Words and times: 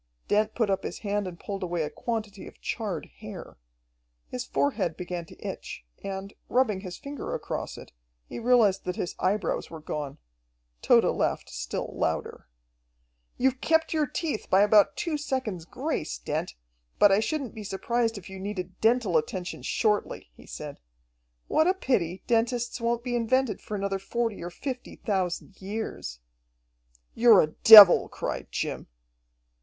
Dent 0.27 0.55
put 0.55 0.71
up 0.71 0.81
his 0.81 0.97
hand 1.05 1.27
and 1.27 1.39
pulled 1.39 1.61
away 1.61 1.83
a 1.83 1.89
quantity 1.91 2.47
of 2.47 2.59
charred 2.59 3.05
hair. 3.19 3.59
His 4.31 4.43
forehead 4.43 4.97
began 4.97 5.25
to 5.25 5.39
itch, 5.47 5.85
and, 6.03 6.33
rubbing 6.49 6.79
his 6.79 6.97
finger 6.97 7.35
across 7.35 7.77
it, 7.77 7.91
he 8.27 8.39
realized 8.39 8.83
that 8.85 8.95
his 8.95 9.13
eyebrows 9.19 9.69
were 9.69 9.79
gone. 9.79 10.17
Tode 10.81 11.03
laughed 11.05 11.51
still 11.51 11.91
louder. 11.95 12.47
"You've 13.37 13.61
kept 13.61 13.93
your 13.93 14.07
teeth 14.07 14.49
by 14.49 14.61
about 14.63 14.95
two 14.97 15.19
seconds' 15.19 15.65
grace, 15.65 16.17
Dent, 16.17 16.55
but 16.97 17.11
I 17.11 17.19
shouldn't 17.19 17.53
be 17.53 17.63
surprised 17.63 18.17
if 18.17 18.27
you 18.27 18.39
needed 18.39 18.81
dental 18.81 19.17
attention 19.17 19.61
shortly," 19.61 20.31
he 20.33 20.47
said. 20.47 20.79
"What 21.47 21.67
a 21.67 21.75
pity 21.75 22.23
dentists 22.25 22.81
won't 22.81 23.03
be 23.03 23.15
invented 23.15 23.61
for 23.61 23.75
another 23.75 23.99
forty 23.99 24.41
or 24.41 24.49
fifty 24.49 24.95
thousand 24.95 25.61
years." 25.61 26.21
"You're 27.13 27.41
a 27.41 27.51
devil!" 27.63 28.09
cried 28.09 28.47
Jim. 28.51 28.87